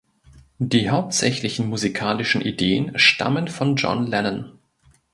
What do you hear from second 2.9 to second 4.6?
stammen von John Lennon.